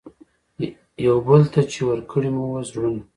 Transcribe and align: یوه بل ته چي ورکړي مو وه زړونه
یوه 1.05 1.19
بل 1.27 1.41
ته 1.53 1.61
چي 1.71 1.81
ورکړي 1.85 2.29
مو 2.35 2.43
وه 2.51 2.61
زړونه 2.69 3.01